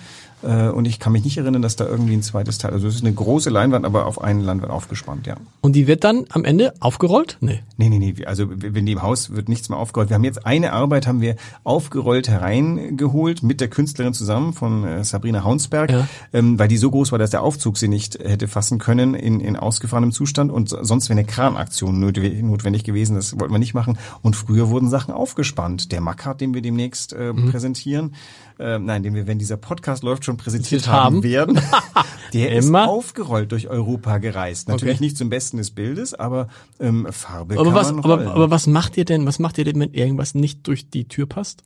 [0.47, 2.71] und ich kann mich nicht erinnern, dass da irgendwie ein zweites Teil.
[2.71, 5.36] Also es ist eine große Leinwand, aber auf eine Leinwand aufgespannt, ja.
[5.62, 7.38] Und die wird dann am Ende aufgerollt?
[7.41, 7.62] Nee.
[7.77, 8.25] Nee, nee, nee.
[8.25, 10.10] Also wenn die im Haus wird nichts mehr aufgerollt.
[10.10, 15.03] Wir haben jetzt eine Arbeit haben wir aufgerollt hereingeholt mit der Künstlerin zusammen von äh,
[15.03, 16.08] Sabrina Haunsberg, ja.
[16.34, 19.39] ähm, weil die so groß war, dass der Aufzug sie nicht hätte fassen können in,
[19.39, 23.15] in ausgefahrenem Zustand und sonst wäre eine Kranaktion notwendig gewesen.
[23.15, 23.97] Das wollten wir nicht machen.
[24.21, 25.91] Und früher wurden Sachen aufgespannt.
[25.91, 27.49] Der Mackart, den wir demnächst äh, mhm.
[27.49, 28.15] präsentieren,
[28.60, 31.60] äh, nein, den wir, wenn dieser Podcast läuft, schon präsentiert haben, haben werden,
[32.34, 32.84] der Immer?
[32.84, 34.67] ist aufgerollt durch Europa gereist.
[34.67, 35.04] Natürlich okay.
[35.04, 36.48] nicht zum Besten des Bildes, aber
[36.80, 39.65] ähm, Farbe aber kann was, man aber, aber was macht ihr denn, was macht ihr
[39.65, 41.63] denn, wenn irgendwas nicht durch die Tür passt?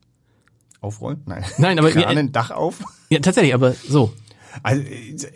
[0.82, 1.22] Aufrollen?
[1.26, 1.44] Nein.
[1.58, 2.84] Nein, aber Kranen, Dach auf?
[3.10, 4.14] Ja, tatsächlich, aber so.
[4.64, 4.84] Also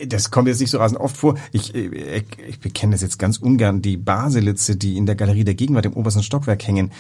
[0.08, 1.36] das kommt jetzt nicht so rasend oft vor.
[1.52, 3.82] Ich, ich, ich bekenne das jetzt ganz ungern.
[3.82, 6.92] Die Baselitze, die in der Galerie der Gegenwart im obersten Stockwerk hängen,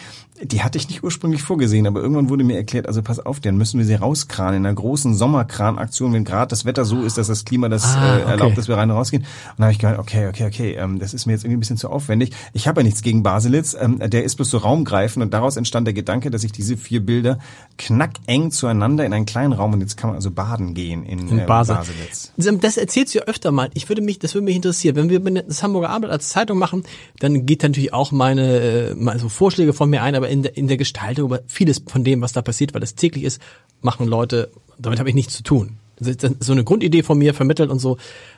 [0.43, 3.58] die hatte ich nicht ursprünglich vorgesehen, aber irgendwann wurde mir erklärt, also pass auf, dann
[3.58, 7.27] müssen wir sie rauskranen in einer großen Sommerkranaktion, wenn gerade das Wetter so ist, dass
[7.27, 8.56] das Klima das ah, äh, erlaubt, okay.
[8.56, 9.23] dass wir rein und rausgehen.
[9.23, 11.60] Und dann habe ich gedacht, okay, okay, okay, ähm, das ist mir jetzt irgendwie ein
[11.60, 12.34] bisschen zu aufwendig.
[12.54, 15.86] Ich habe ja nichts gegen Baselitz, ähm, der ist bloß so raumgreifend und daraus entstand
[15.86, 17.38] der Gedanke, dass ich diese vier Bilder
[17.77, 21.39] knackeng zueinander in einen kleinen Raum und jetzt kann man also baden gehen in, in
[21.39, 21.75] äh, Basel.
[21.75, 22.32] Baselitz.
[22.38, 23.69] Das erzählst du ja öfter mal.
[23.73, 24.95] Ich würde mich, das würde mich interessieren.
[24.95, 26.84] Wenn wir das Hamburger Abend als Zeitung machen,
[27.19, 30.67] dann geht natürlich auch meine, äh, so Vorschläge von mir ein, aber in der, in
[30.67, 33.41] der Gestaltung, aber vieles von dem, was da passiert, weil das täglich ist,
[33.82, 35.78] machen Leute, damit habe ich nichts zu tun.
[36.39, 37.98] So eine Grundidee von mir vermittelt und so.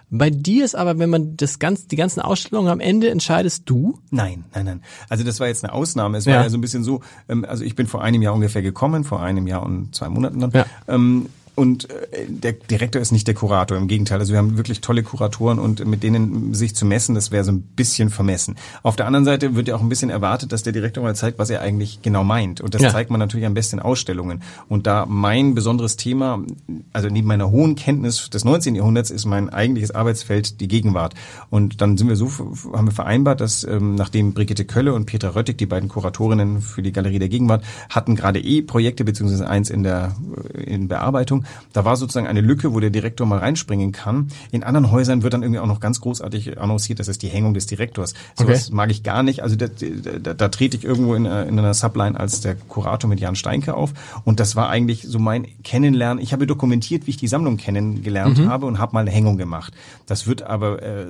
[0.09, 3.99] Bei dir ist aber, wenn man das ganz, die ganzen Ausstellungen am Ende entscheidest du?
[4.11, 4.83] Nein, nein, nein.
[5.07, 6.17] Also das war jetzt eine Ausnahme.
[6.17, 8.33] Es war ja, ja so ein bisschen so, ähm, also ich bin vor einem Jahr
[8.33, 10.51] ungefähr gekommen, vor einem Jahr und zwei Monaten dann.
[10.51, 10.65] Ja.
[10.89, 14.19] Ähm, und äh, der Direktor ist nicht der Kurator, im Gegenteil.
[14.19, 17.51] Also wir haben wirklich tolle Kuratoren und mit denen sich zu messen, das wäre so
[17.51, 18.55] ein bisschen vermessen.
[18.81, 21.37] Auf der anderen Seite wird ja auch ein bisschen erwartet, dass der Direktor mal zeigt,
[21.37, 22.61] was er eigentlich genau meint.
[22.61, 22.89] Und das ja.
[22.89, 24.41] zeigt man natürlich am besten in Ausstellungen.
[24.67, 26.43] Und da mein besonderes Thema,
[26.91, 28.75] also neben meiner hohen Kenntnis des 19.
[28.75, 31.13] Jahrhunderts, ist mein eigentliches Arbeitsfeld die Gegenwart.
[31.49, 32.31] Und dann sind wir so,
[32.73, 36.81] haben wir vereinbart, dass ähm, nachdem Brigitte Kölle und Petra Röttig, die beiden Kuratorinnen für
[36.81, 40.15] die Galerie der Gegenwart, hatten gerade eh Projekte, beziehungsweise eins in der
[40.53, 41.42] in Bearbeitung,
[41.73, 44.29] da war sozusagen eine Lücke, wo der Direktor mal reinspringen kann.
[44.51, 47.53] In anderen Häusern wird dann irgendwie auch noch ganz großartig annonciert, das ist die Hängung
[47.53, 48.13] des Direktors.
[48.35, 48.59] So okay.
[48.71, 49.43] mag ich gar nicht.
[49.43, 53.19] Also da, da, da trete ich irgendwo in, in einer Subline als der Kurator mit
[53.19, 53.93] Jan Steinke auf.
[54.23, 56.21] Und das war eigentlich so mein Kennenlernen.
[56.21, 58.49] Ich habe dokumentiert, wie ich die Sammlung kennengelernt mhm.
[58.49, 59.73] habe und habe mal eine Hängung gemacht.
[60.05, 61.05] Das wird aber äh,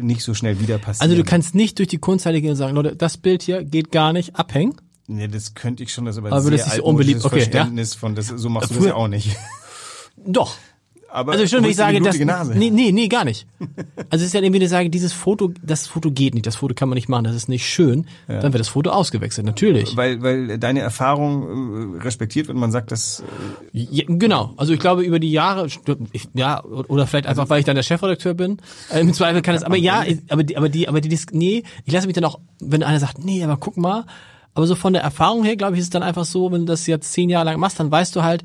[0.00, 1.10] nicht so schnell wieder passieren.
[1.10, 3.92] Also du kannst nicht durch die Kunsthalle gehen und sagen, Leute, das Bild hier geht
[3.92, 4.74] gar nicht, abhängen.
[5.06, 7.24] Nee, das könnte ich schon, das aber, aber sehr das ist unbeliebt.
[7.24, 8.00] Okay, Verständnis ja.
[8.00, 9.36] von, das, so machst du das ja auch nicht.
[10.26, 10.56] Doch.
[11.10, 12.18] Aber also schon, wenn ich sage, das,
[12.54, 13.46] nee, nee, nee, gar nicht.
[14.10, 16.74] Also es ist ja irgendwie eine Sage, dieses Foto, das Foto geht nicht, das Foto
[16.74, 18.40] kann man nicht machen, das ist nicht schön, ja.
[18.40, 19.96] dann wird das Foto ausgewechselt, natürlich.
[19.96, 23.22] Weil, weil deine Erfahrung äh, respektiert wird, man sagt das.
[23.72, 25.68] Äh ja, genau, also ich glaube über die Jahre,
[26.34, 28.58] ja, oder vielleicht einfach, also, weil ich dann der Chefredakteur bin,
[28.92, 31.92] äh, im Zweifel kann das, aber ja, aber die, aber die, aber die, nee, ich
[31.92, 34.04] lasse mich dann auch, wenn einer sagt, nee, aber guck mal,
[34.52, 36.66] aber so von der Erfahrung her, glaube ich, ist es dann einfach so, wenn du
[36.66, 38.42] das jetzt zehn Jahre lang machst, dann weißt du halt,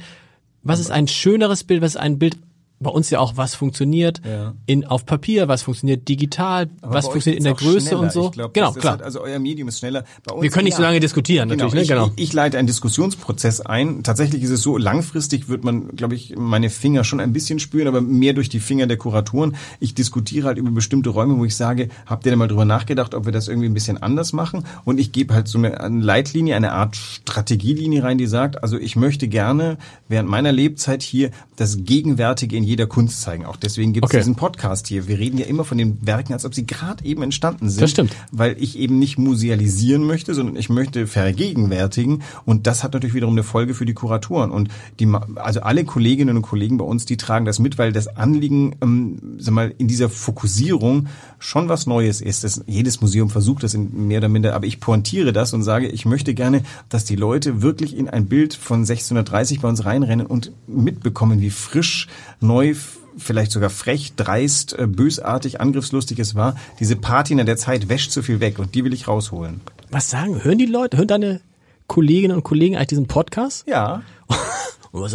[0.64, 2.38] was ist ein schöneres Bild, was ist ein Bild,
[2.84, 4.54] bei uns ja auch, was funktioniert ja.
[4.66, 8.02] in, auf Papier, was funktioniert digital, Aber was funktioniert in der Größe schneller.
[8.02, 8.30] und so.
[8.30, 8.94] Glaub, genau, klar.
[8.94, 10.04] Halt, also euer Medium ist schneller.
[10.40, 11.90] Wir können nicht ja, so lange diskutieren, genau, natürlich.
[11.90, 11.96] Ne?
[11.96, 12.12] Genau.
[12.16, 14.04] Ich, ich, leite einen Diskussionsprozess ein.
[14.04, 17.88] Tatsächlich ist es so, langfristig wird man, glaube ich, meine Finger schon ein bisschen spüren,
[17.88, 19.56] aber mehr durch die Finger der Kuratoren.
[19.80, 23.16] Ich diskutiere halt über bestimmte Räume, wo ich sage, habt ihr denn mal drüber nachgedacht,
[23.16, 24.66] ob wir das irgendwie ein bisschen anders machen?
[24.86, 28.78] Und ich gebe halt so eine, eine Leitlinie, eine Art Strategielinie rein, die sagt, also
[28.78, 33.46] ich möchte gerne während meiner Lebzeit hier das Gegenwärtige in jeder Kunst zeigen.
[33.46, 34.18] Auch deswegen gibt es okay.
[34.18, 35.08] diesen Podcast hier.
[35.08, 37.82] Wir reden ja immer von den Werken, als ob sie gerade eben entstanden sind.
[37.82, 38.16] Das stimmt.
[38.32, 42.24] Weil ich eben nicht musealisieren möchte, sondern ich möchte vergegenwärtigen.
[42.46, 44.50] Und das hat natürlich wiederum eine Folge für die Kuratoren.
[44.50, 48.08] Und die, also alle Kolleginnen und Kollegen bei uns, die tragen das mit, weil das
[48.08, 51.08] Anliegen, ähm, sag mal, in dieser Fokussierung
[51.44, 52.44] schon was Neues ist.
[52.44, 55.88] Das, jedes Museum versucht das in mehr oder minder, aber ich pointiere das und sage,
[55.88, 60.26] ich möchte gerne, dass die Leute wirklich in ein Bild von 1630 bei uns reinrennen
[60.26, 62.08] und mitbekommen, wie frisch,
[62.40, 62.76] neu,
[63.18, 66.56] vielleicht sogar frech, dreist, äh, bösartig, angriffslustig es war.
[66.80, 69.60] Diese Patina der Zeit wäscht zu viel weg und die will ich rausholen.
[69.92, 70.44] Was sagen?
[70.44, 71.42] Hören die Leute, hören deine
[71.88, 73.68] Kolleginnen und Kollegen eigentlich diesen Podcast?
[73.68, 74.02] Ja.
[74.92, 75.14] und was,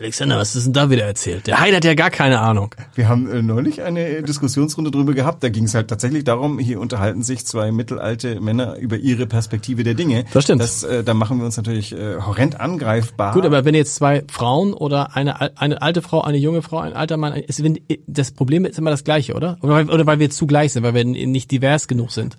[0.00, 1.46] Alexander, was ist denn da wieder erzählt?
[1.46, 2.74] Der Hein hat ja gar keine Ahnung.
[2.94, 5.44] Wir haben äh, neulich eine Diskussionsrunde drüber gehabt.
[5.44, 9.84] Da ging es halt tatsächlich darum, hier unterhalten sich zwei mittelalte Männer über ihre Perspektive
[9.84, 10.24] der Dinge.
[10.32, 10.62] Das stimmt.
[10.62, 13.34] Das, äh, da machen wir uns natürlich äh, horrend angreifbar.
[13.34, 16.94] Gut, aber wenn jetzt zwei Frauen oder eine, eine alte Frau, eine junge Frau, ein
[16.94, 19.58] alter Mann, ist, wenn, das Problem ist immer das gleiche, oder?
[19.60, 22.38] Oder weil, oder weil wir zu gleich sind, weil wir nicht divers genug sind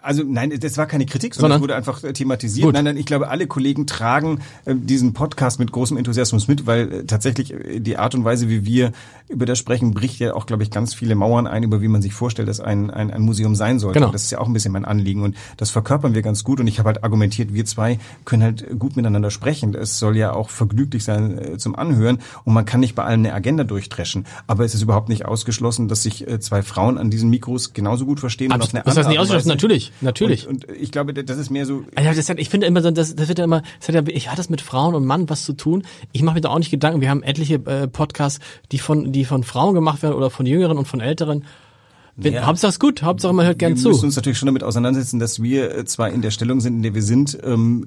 [0.00, 1.58] also nein, das war keine Kritik, sondern, sondern?
[1.58, 2.66] es wurde einfach äh, thematisiert.
[2.66, 2.74] Gut.
[2.74, 6.92] Nein, nein, ich glaube, alle Kollegen tragen äh, diesen Podcast mit großem Enthusiasmus mit, weil
[6.92, 8.92] äh, tatsächlich äh, die Art und Weise, wie wir
[9.28, 12.02] über das sprechen, bricht ja auch, glaube ich, ganz viele Mauern ein, über wie man
[12.02, 14.00] sich vorstellt, dass ein, ein, ein Museum sein sollte.
[14.00, 14.12] Genau.
[14.12, 16.66] Das ist ja auch ein bisschen mein Anliegen und das verkörpern wir ganz gut und
[16.66, 19.74] ich habe halt argumentiert, wir zwei können halt gut miteinander sprechen.
[19.74, 23.20] Es soll ja auch vergnüglich sein äh, zum Anhören und man kann nicht bei allen
[23.20, 27.10] eine Agenda durchdreschen, aber es ist überhaupt nicht ausgeschlossen, dass sich äh, zwei Frauen an
[27.10, 30.46] diesen Mikros genauso gut verstehen Abs und auf eine das heißt nicht ausgeschlossen, natürlich, natürlich.
[30.46, 31.84] Und, und, ich glaube, das ist mehr so.
[31.94, 34.02] Also das hat, ich finde immer so, das, das wird ja immer, das hat ja,
[34.14, 35.84] ich hatte das mit Frauen und Mann was zu tun.
[36.12, 37.00] Ich mache mir da auch nicht Gedanken.
[37.00, 38.40] Wir haben etliche äh, Podcasts,
[38.72, 41.44] die von, die von Frauen gemacht werden oder von Jüngeren und von Älteren.
[42.14, 42.44] Wenn, ja.
[42.44, 43.84] Hauptsache ist gut, Hauptsache man hört gern zu.
[43.84, 46.76] Wir müssen uns natürlich schon damit auseinandersetzen, dass wir äh, zwar in der Stellung sind,
[46.76, 47.86] in der wir sind, ähm,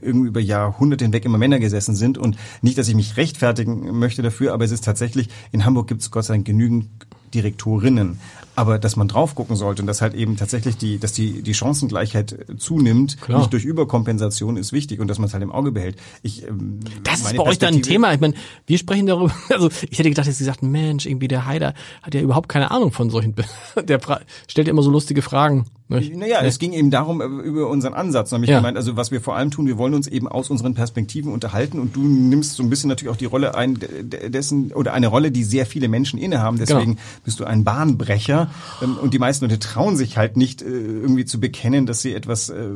[0.00, 4.22] irgendwie über Jahrhunderte hinweg immer Männer gesessen sind und nicht, dass ich mich rechtfertigen möchte
[4.22, 6.86] dafür, aber es ist tatsächlich, in Hamburg gibt es Gott sei Dank genügend
[7.34, 8.18] Direktorinnen
[8.58, 11.54] aber dass man drauf gucken sollte und dass halt eben tatsächlich die, dass die, die
[11.54, 13.38] Chancengleichheit zunimmt, Klar.
[13.38, 15.94] nicht durch Überkompensation ist wichtig und dass man es halt im Auge behält.
[16.22, 18.12] Ich, ähm, das ist bei euch dann ein Thema.
[18.12, 18.34] Ich meine,
[18.66, 22.14] wir sprechen darüber, also ich hätte gedacht, dass sie sagt, Mensch, irgendwie der Haider hat
[22.14, 23.36] ja überhaupt keine Ahnung von solchen,
[23.80, 24.00] der
[24.48, 25.66] stellt ja immer so lustige Fragen.
[25.88, 26.14] Nicht?
[26.14, 28.30] Naja, es ging eben darum, äh, über unseren Ansatz.
[28.30, 28.58] Nämlich ja.
[28.58, 31.78] gemeint, also was wir vor allem tun, wir wollen uns eben aus unseren Perspektiven unterhalten
[31.78, 35.30] und du nimmst so ein bisschen natürlich auch die Rolle ein, dessen, oder eine Rolle,
[35.30, 36.58] die sehr viele Menschen innehaben.
[36.58, 37.00] Deswegen genau.
[37.24, 38.50] bist du ein Bahnbrecher.
[38.82, 42.12] Ähm, und die meisten Leute trauen sich halt nicht, äh, irgendwie zu bekennen, dass sie
[42.12, 42.66] etwas, äh,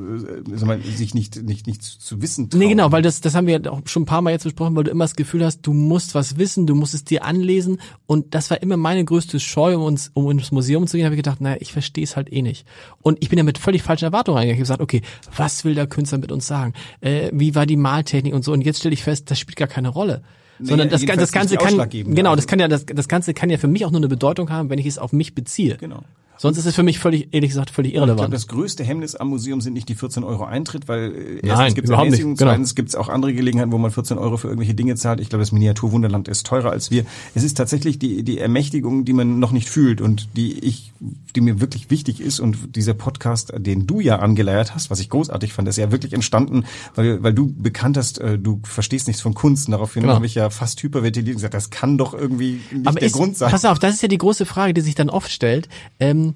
[0.96, 2.60] sich nicht, nicht, nicht zu wissen trauen.
[2.60, 4.84] Nee, genau, weil das, das haben wir auch schon ein paar Mal jetzt besprochen, weil
[4.84, 7.78] du immer das Gefühl hast, du musst was wissen, du musst es dir anlesen.
[8.06, 11.14] Und das war immer meine größte Scheu, um, uns, um ins Museum zu gehen, habe
[11.14, 12.66] ich gedacht, naja, ich verstehe es halt eh nicht.
[13.02, 14.62] Und ich bin ja mit völlig falschen Erwartungen reingegangen.
[14.62, 15.02] Ich habe gesagt, okay,
[15.36, 16.72] was will der Künstler mit uns sagen?
[17.00, 18.52] Äh, wie war die Maltechnik und so?
[18.52, 20.22] Und jetzt stelle ich fest, das spielt gar keine Rolle.
[20.58, 23.58] Nee, sondern das, das Ganze kann, genau, das kann ja, das, das Ganze kann ja
[23.58, 25.76] für mich auch nur eine Bedeutung haben, wenn ich es auf mich beziehe.
[25.76, 26.02] Genau.
[26.38, 28.18] Sonst ist es für mich völlig, ehrlich gesagt, völlig irrelevant.
[28.18, 31.46] Ich glaube, das größte Hemmnis am Museum sind nicht die 14 Euro Eintritt, weil äh,
[31.46, 32.50] erstens gibt es Ermäßigung, genau.
[32.50, 35.20] zweitens gibt es auch andere Gelegenheiten, wo man 14 Euro für irgendwelche Dinge zahlt.
[35.20, 37.04] Ich glaube, das Miniaturwunderland ist teurer als wir.
[37.34, 40.92] Es ist tatsächlich die, die Ermächtigung, die man noch nicht fühlt und die ich,
[41.36, 45.10] die mir wirklich wichtig ist und dieser Podcast, den du ja angeleiert hast, was ich
[45.10, 46.64] großartig fand, ist ja wirklich entstanden,
[46.94, 49.68] weil, weil du bekannt hast, äh, du verstehst nichts von Kunst.
[49.68, 50.14] Und daraufhin genau.
[50.14, 53.12] habe ich ja fast hyperventiliert und gesagt, das kann doch irgendwie nicht Aber der ist,
[53.12, 53.50] Grund sein.
[53.50, 55.68] Pass auf, das ist ja die große Frage, die sich dann oft stellt.
[56.00, 56.31] Ähm,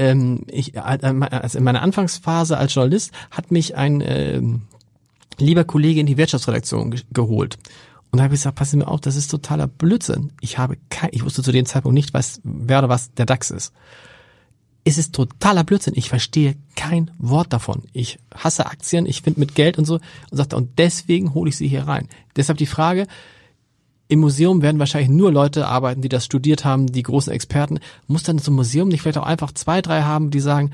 [0.00, 4.40] ähm, ich, äh, also in meiner Anfangsphase als Journalist hat mich ein äh,
[5.38, 7.58] lieber Kollege in die Wirtschaftsredaktion ge geholt.
[8.10, 10.32] Und da habe ich gesagt, pass mir auf, das ist totaler Blödsinn.
[10.40, 13.50] Ich habe kein, ich wusste zu dem Zeitpunkt nicht, was, wer oder was der DAX
[13.50, 13.72] ist.
[14.84, 15.92] Es ist totaler Blödsinn.
[15.94, 17.82] Ich verstehe kein Wort davon.
[17.92, 21.56] Ich hasse Aktien, ich finde mit Geld und so und sagte, und deswegen hole ich
[21.56, 22.08] sie hier rein.
[22.34, 23.06] Deshalb die Frage,
[24.10, 27.78] im Museum werden wahrscheinlich nur Leute arbeiten, die das studiert haben, die großen Experten.
[28.08, 30.72] Muss dann so ein Museum nicht vielleicht auch einfach zwei, drei haben, die sagen,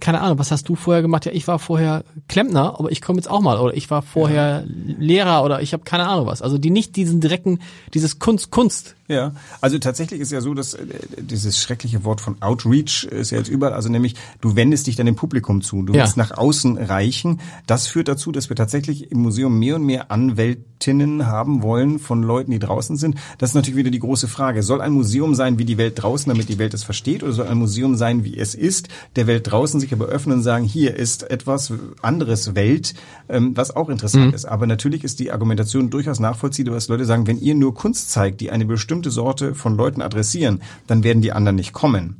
[0.00, 1.26] keine Ahnung, was hast du vorher gemacht?
[1.26, 3.58] Ja, ich war vorher Klempner, aber ich komme jetzt auch mal.
[3.58, 4.94] Oder ich war vorher ja.
[4.98, 6.42] Lehrer oder ich habe keine Ahnung was.
[6.42, 7.60] Also die nicht diesen direkten,
[7.94, 10.84] dieses Kunst, Kunst ja, also tatsächlich ist ja so, dass äh,
[11.18, 15.06] dieses schreckliche Wort von Outreach ist ja jetzt überall, also nämlich du wendest dich dann
[15.06, 16.00] dem Publikum zu, du ja.
[16.00, 17.40] willst nach außen reichen.
[17.66, 22.22] Das führt dazu, dass wir tatsächlich im Museum mehr und mehr Anwältinnen haben wollen von
[22.24, 23.16] Leuten, die draußen sind.
[23.38, 24.64] Das ist natürlich wieder die große Frage.
[24.64, 27.46] Soll ein Museum sein wie die Welt draußen, damit die Welt es versteht, oder soll
[27.46, 30.96] ein Museum sein, wie es ist, der Welt draußen sich aber öffnen und sagen, hier
[30.96, 32.94] ist etwas anderes Welt,
[33.28, 34.34] ähm, was auch interessant mhm.
[34.34, 34.44] ist.
[34.46, 38.40] Aber natürlich ist die Argumentation durchaus nachvollziehbar, dass Leute sagen, wenn ihr nur Kunst zeigt,
[38.40, 42.16] die eine bestimmte bestimmte Sorte von Leuten adressieren, dann werden die anderen nicht kommen.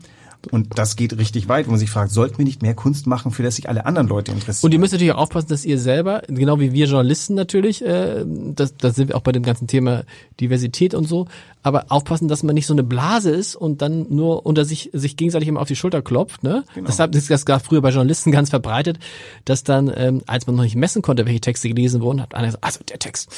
[0.50, 3.32] Und das geht richtig weit, wo man sich fragt, sollten wir nicht mehr Kunst machen,
[3.32, 4.68] für das sich alle anderen Leute interessieren?
[4.68, 8.24] Und ihr müsst natürlich auch aufpassen, dass ihr selber, genau wie wir Journalisten natürlich, äh,
[8.26, 10.04] das, das sind wir auch bei dem ganzen Thema
[10.38, 11.26] Diversität und so,
[11.66, 15.16] aber aufpassen, dass man nicht so eine Blase ist und dann nur unter sich sich
[15.16, 16.44] gegenseitig immer auf die Schulter klopft.
[16.44, 16.62] Ne?
[16.76, 16.86] Genau.
[16.86, 19.00] Deshalb ist das gar früher bei Journalisten ganz verbreitet,
[19.44, 22.46] dass dann, ähm, als man noch nicht messen konnte, welche Texte gelesen wurden, hat einer
[22.46, 23.34] gesagt, also der Text,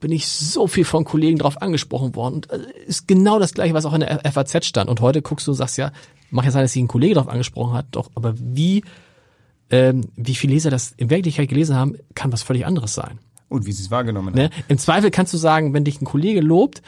[0.00, 2.34] bin ich so viel von Kollegen drauf angesprochen worden.
[2.34, 4.90] Und äh, ist genau das gleiche, was auch in der FAZ stand.
[4.90, 5.92] Und heute guckst du und sagst ja,
[6.30, 8.82] mag ja sein, dass sich ein Kollege darauf angesprochen hat, doch, aber wie,
[9.70, 13.20] ähm, wie viele Leser das in Wirklichkeit gelesen haben, kann was völlig anderes sein.
[13.48, 14.46] Und wie sie es wahrgenommen ne?
[14.46, 14.64] haben.
[14.66, 16.82] Im Zweifel kannst du sagen, wenn dich ein Kollege lobt,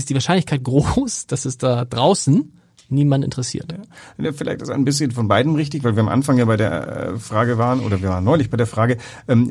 [0.00, 2.52] ist die Wahrscheinlichkeit groß, dass es da draußen
[2.90, 3.72] niemand interessiert.
[4.18, 7.12] Ja, vielleicht ist ein bisschen von beiden richtig, weil wir am Anfang ja bei der
[7.12, 9.48] äh, Frage waren, oder wir waren neulich bei der Frage, ähm,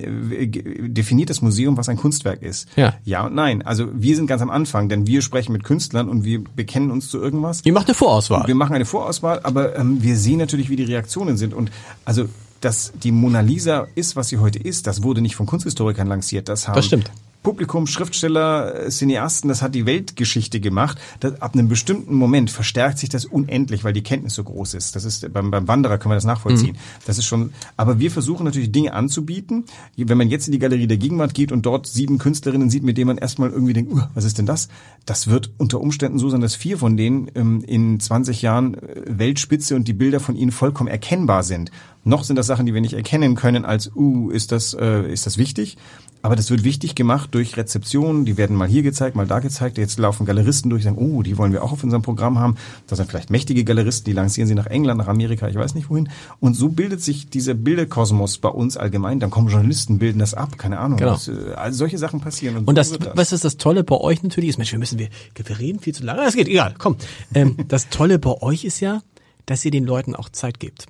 [0.94, 2.68] definiert das Museum, was ein Kunstwerk ist?
[2.76, 2.96] Ja.
[3.06, 3.62] Ja und nein.
[3.62, 7.10] Also wir sind ganz am Anfang, denn wir sprechen mit Künstlern und wir bekennen uns
[7.10, 7.62] zu irgendwas.
[7.64, 8.46] Ihr macht eine Vorauswahl.
[8.46, 11.54] Wir machen eine Vorauswahl, aber ähm, wir sehen natürlich, wie die Reaktionen sind.
[11.54, 11.72] Und
[12.04, 12.26] also
[12.62, 16.50] dass die Mona Lisa ist, was sie heute ist, das wurde nicht von Kunsthistorikern lanciert.
[16.50, 17.10] Das haben das stimmt.
[17.42, 20.98] Publikum, Schriftsteller, Cineasten, das hat die Weltgeschichte gemacht.
[21.22, 24.96] Das, ab einem bestimmten Moment verstärkt sich das unendlich, weil die Kenntnis so groß ist.
[24.96, 26.74] Das ist beim, beim Wanderer können wir das nachvollziehen.
[26.74, 27.02] Mhm.
[27.06, 27.54] Das ist schon.
[27.78, 29.64] Aber wir versuchen natürlich Dinge anzubieten.
[29.96, 32.98] Wenn man jetzt in die Galerie der Gegenwart geht und dort sieben Künstlerinnen sieht, mit
[32.98, 34.68] denen man erstmal irgendwie denkt, uh, was ist denn das?
[35.06, 39.02] Das wird unter Umständen so sein, dass vier von denen ähm, in 20 Jahren äh,
[39.08, 41.72] Weltspitze und die Bilder von ihnen vollkommen erkennbar sind.
[42.10, 45.28] Noch sind das Sachen, die wir nicht erkennen können als, uh, ist das, äh, ist
[45.28, 45.78] das wichtig?
[46.22, 49.78] Aber das wird wichtig gemacht durch Rezeptionen, die werden mal hier gezeigt, mal da gezeigt.
[49.78, 52.56] Jetzt laufen Galeristen durch, sagen, oh, die wollen wir auch auf unserem Programm haben.
[52.88, 55.90] Das sind vielleicht mächtige Galeristen, die lancieren sie nach England, nach Amerika, ich weiß nicht
[55.90, 56.10] wohin.
[56.40, 59.20] Und so bildet sich dieser Bilderkosmos bei uns allgemein.
[59.20, 60.98] Dann kommen Journalisten, bilden das ab, keine Ahnung.
[60.98, 61.12] Genau.
[61.12, 62.58] Das, äh, also solche Sachen passieren.
[62.58, 65.00] Und, und das, das, was ist das Tolle bei euch natürlich ist, Mensch, wir müssen,
[65.00, 66.24] wir, wir reden viel zu lange.
[66.24, 66.98] Das geht, egal, komm.
[67.34, 69.04] Ähm, das Tolle bei euch ist ja,
[69.46, 70.88] dass ihr den Leuten auch Zeit gibt.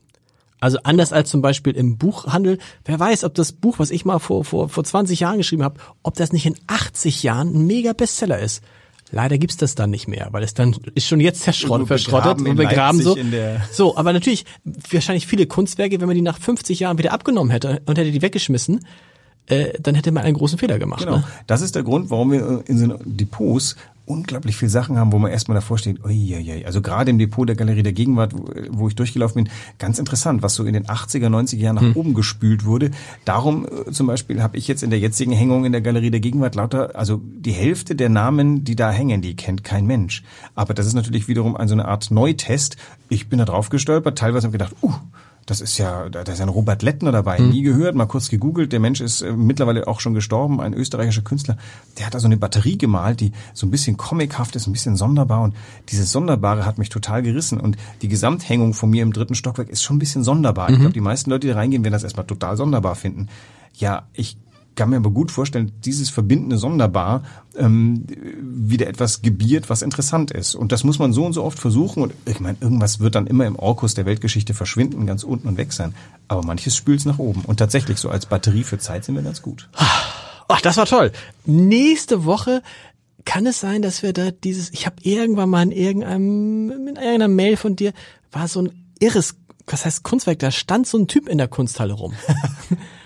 [0.60, 2.58] Also anders als zum Beispiel im Buchhandel.
[2.86, 5.80] Wer weiß, ob das Buch, was ich mal vor, vor, vor 20 Jahren geschrieben habe,
[6.04, 8.62] ob das nicht in 80 Jahren ein mega Bestseller ist.
[9.12, 12.56] Leider gibt's das dann nicht mehr, weil es dann ist schon jetzt zerschrott, verschrottet und
[12.56, 13.17] begraben so.
[13.72, 14.45] So, aber natürlich
[14.91, 18.22] wahrscheinlich viele Kunstwerke, wenn man die nach 50 Jahren wieder abgenommen hätte und hätte die
[18.22, 18.86] weggeschmissen,
[19.48, 21.06] äh, dann hätte man einen großen Fehler gemacht.
[21.06, 21.17] Genau.
[21.17, 21.24] Ne?
[21.48, 23.76] Das ist der Grund, warum wir in so Depots
[24.10, 26.65] unglaublich viel Sachen haben, wo man erstmal davor steht, uiuiui.
[26.65, 28.34] also gerade im Depot der Galerie der Gegenwart,
[28.72, 31.95] wo ich durchgelaufen bin, ganz interessant, was so in den 80er, 90er Jahren nach hm.
[31.95, 32.89] oben gespült wurde.
[33.24, 36.19] Darum äh, zum Beispiel habe ich jetzt in der jetzigen Hängung in der Galerie der
[36.19, 40.24] Gegenwart lauter, also die Hälfte der Namen, die da hängen, die kennt kein Mensch.
[40.56, 42.78] Aber das ist natürlich wiederum so eine Art Neutest.
[43.10, 44.93] Ich bin da drauf gestolpert, teilweise habe ich gedacht, uh,
[45.49, 47.49] das ist ja, da ist ja ein Robert Lettner dabei, mhm.
[47.49, 48.71] nie gehört, mal kurz gegoogelt.
[48.71, 51.57] Der Mensch ist äh, mittlerweile auch schon gestorben, ein österreichischer Künstler.
[51.97, 54.95] Der hat da so eine Batterie gemalt, die so ein bisschen comichaft ist, ein bisschen
[54.95, 55.41] sonderbar.
[55.41, 55.55] Und
[55.89, 57.59] dieses Sonderbare hat mich total gerissen.
[57.59, 60.69] Und die Gesamthängung von mir im dritten Stockwerk ist schon ein bisschen sonderbar.
[60.69, 60.73] Mhm.
[60.73, 63.27] Ich glaube, die meisten Leute, die reingehen, werden das erstmal total sonderbar finden.
[63.73, 64.38] Ja, ich
[64.80, 67.24] kann mir aber gut vorstellen, dieses verbindende Sonderbar
[67.58, 68.06] ähm,
[68.42, 70.56] wieder etwas gebiert, was interessant ist.
[70.56, 72.02] Und das muss man so und so oft versuchen.
[72.02, 75.58] Und ich meine, irgendwas wird dann immer im Orkus der Weltgeschichte verschwinden, ganz unten und
[75.58, 75.94] weg sein.
[76.30, 77.42] Aber manches spült nach oben.
[77.42, 79.68] Und tatsächlich, so als Batterie für Zeit sind wir ganz gut.
[80.48, 81.12] Ach, das war toll.
[81.46, 82.63] Nächste Woche
[83.26, 87.28] kann es sein, dass wir da dieses, ich habe irgendwann mal in irgendeinem, in irgendeiner
[87.28, 87.92] Mail von dir,
[88.32, 89.36] war so ein irres,
[89.68, 92.13] was heißt Kunstwerk, da stand so ein Typ in der Kunsthalle rum.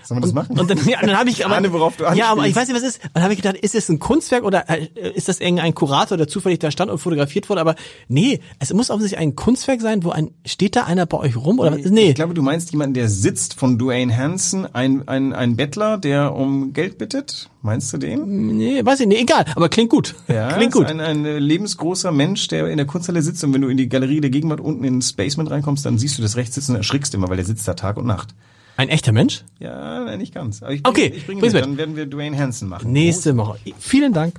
[0.03, 0.59] Sollen wir das machen?
[0.59, 2.75] Und dann, ja, dann habe ich aber, Ahne, worauf du ja, aber ich weiß nicht,
[2.75, 2.99] was ist.
[3.13, 6.27] Dann habe ich gedacht, ist es ein Kunstwerk oder äh, ist das irgendein Kurator, der
[6.27, 7.61] zufällig da stand und fotografiert wurde?
[7.61, 7.75] Aber
[8.07, 11.59] nee, es muss offensichtlich ein Kunstwerk sein, wo ein steht da einer bei euch rum
[11.59, 12.09] oder nee, nee.
[12.09, 16.35] Ich glaube, du meinst jemanden, der sitzt von Dwayne Hansen, ein ein ein Bettler, der
[16.35, 17.49] um Geld bittet.
[17.61, 18.57] Meinst du den?
[18.57, 20.15] Nee, weiß ich nicht, egal, aber klingt gut.
[20.27, 20.87] Ja, klingt gut.
[20.87, 24.19] Ein, ein lebensgroßer Mensch, der in der Kunsthalle sitzt und wenn du in die Galerie
[24.19, 27.29] der Gegenwart unten ins Basement reinkommst, dann siehst du das rechts sitzen und erschrickst immer,
[27.29, 28.35] weil der sitzt da Tag und Nacht.
[28.75, 29.43] Ein echter Mensch?
[29.59, 30.63] Ja, nein, nicht ganz.
[30.63, 31.53] Aber ich bring, okay, ich bringe mit.
[31.53, 32.91] Dann werden wir Dwayne Hansen machen.
[32.91, 33.59] Nächste Woche.
[33.77, 34.35] Vielen Dank.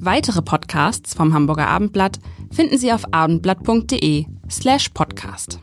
[0.00, 2.18] Weitere Podcasts vom Hamburger Abendblatt
[2.52, 5.58] finden Sie auf abendblatt.de slash podcast.